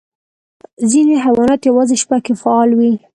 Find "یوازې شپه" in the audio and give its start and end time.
1.69-2.17